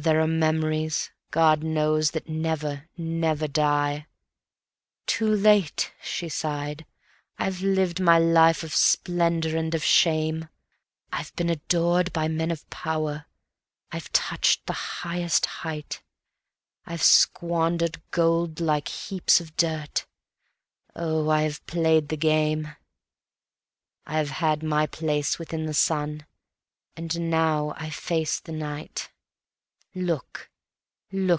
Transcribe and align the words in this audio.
there 0.00 0.20
are 0.20 0.26
memories, 0.26 1.10
God 1.30 1.62
knows, 1.62 2.12
that 2.12 2.26
never, 2.26 2.84
never 2.96 3.46
die...." 3.46 4.06
"Too 5.06 5.28
late!" 5.28 5.92
she 6.02 6.30
sighed; 6.30 6.86
"I've 7.38 7.60
lived 7.60 8.00
my 8.00 8.18
life 8.18 8.62
of 8.62 8.74
splendor 8.74 9.54
and 9.54 9.74
of 9.74 9.84
shame; 9.84 10.48
I've 11.12 11.34
been 11.36 11.50
adored 11.50 12.10
by 12.14 12.26
men 12.26 12.50
of 12.50 12.68
power, 12.70 13.26
I've 13.92 14.10
touched 14.14 14.64
the 14.64 14.72
highest 15.04 15.44
height; 15.44 16.00
I've 16.86 17.02
squandered 17.02 18.00
gold 18.12 18.60
like 18.60 18.88
heaps 18.88 19.40
of 19.42 19.54
dirt 19.58 20.06
oh, 20.96 21.28
I 21.28 21.42
have 21.42 21.66
played 21.66 22.08
the 22.08 22.16
game; 22.16 22.74
I've 24.06 24.30
had 24.30 24.62
my 24.62 24.86
place 24.86 25.38
within 25.38 25.66
the 25.66 25.74
sun... 25.74 26.24
and 26.96 27.28
now 27.28 27.74
I 27.76 27.90
face 27.90 28.40
the 28.40 28.52
night. 28.52 29.10
Look! 29.94 30.48